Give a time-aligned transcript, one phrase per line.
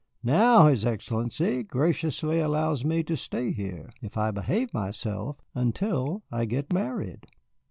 [0.23, 6.45] Now his Excellency graciously allows me to stay here, if I behave myself, until I
[6.45, 7.27] get married."